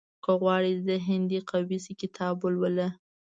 •که 0.23 0.31
غواړې 0.41 0.73
ذهن 0.87 1.21
دې 1.31 1.39
قوي 1.49 1.77
شي، 1.85 1.93
کتاب 2.01 2.35
ولوله. 2.41 2.87